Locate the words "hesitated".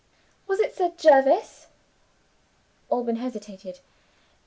3.17-3.81